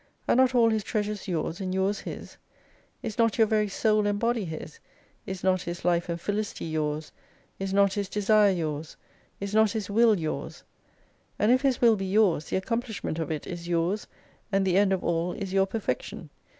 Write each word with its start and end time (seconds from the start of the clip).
Are 0.27 0.35
not 0.35 0.55
all 0.55 0.71
His 0.71 0.83
treasures 0.83 1.27
yours, 1.27 1.61
and 1.61 1.75
yours 1.75 1.99
His? 1.99 2.37
Is 3.03 3.19
not 3.19 3.37
your 3.37 3.45
very 3.45 3.67
Soul 3.67 4.07
and 4.07 4.17
Body 4.17 4.45
His: 4.45 4.79
is 5.27 5.43
not 5.43 5.61
His 5.61 5.85
life 5.85 6.09
and 6.09 6.19
felicity 6.19 6.65
yours: 6.65 7.11
is 7.59 7.71
not 7.71 7.93
His 7.93 8.09
desire 8.09 8.49
yours? 8.49 8.97
Is 9.39 9.53
not 9.53 9.73
His 9.73 9.91
will 9.91 10.19
yours? 10.19 10.63
And 11.37 11.51
if 11.51 11.61
His 11.61 11.81
will 11.81 11.97
be 11.97 12.07
yours, 12.07 12.45
the 12.49 12.55
accomplishment 12.57 13.19
of 13.19 13.29
it 13.29 13.45
is 13.45 13.67
yours, 13.67 14.07
and 14.51 14.65
the 14.65 14.75
end 14.75 14.91
of 14.91 15.03
all 15.03 15.33
is 15.33 15.53
your 15.53 15.67
perfection. 15.67 16.31